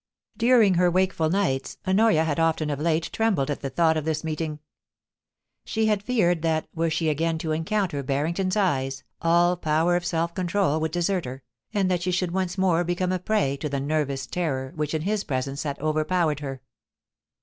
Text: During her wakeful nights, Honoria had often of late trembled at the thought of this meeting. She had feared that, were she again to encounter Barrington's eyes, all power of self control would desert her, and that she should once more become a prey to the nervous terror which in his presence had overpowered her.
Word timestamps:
During 0.35 0.73
her 0.73 0.89
wakeful 0.89 1.29
nights, 1.29 1.77
Honoria 1.87 2.23
had 2.23 2.39
often 2.39 2.71
of 2.71 2.79
late 2.79 3.11
trembled 3.13 3.51
at 3.51 3.61
the 3.61 3.69
thought 3.69 3.95
of 3.97 4.03
this 4.03 4.23
meeting. 4.23 4.57
She 5.63 5.85
had 5.85 6.01
feared 6.01 6.41
that, 6.41 6.67
were 6.73 6.89
she 6.89 7.07
again 7.07 7.37
to 7.37 7.51
encounter 7.51 8.01
Barrington's 8.01 8.57
eyes, 8.57 9.03
all 9.21 9.55
power 9.55 9.95
of 9.95 10.03
self 10.03 10.33
control 10.33 10.79
would 10.79 10.91
desert 10.91 11.25
her, 11.25 11.43
and 11.71 11.91
that 11.91 12.01
she 12.01 12.09
should 12.09 12.31
once 12.31 12.57
more 12.57 12.83
become 12.83 13.11
a 13.11 13.19
prey 13.19 13.55
to 13.57 13.69
the 13.69 13.79
nervous 13.79 14.25
terror 14.25 14.73
which 14.75 14.95
in 14.95 15.03
his 15.03 15.23
presence 15.23 15.61
had 15.61 15.77
overpowered 15.77 16.39
her. 16.39 16.63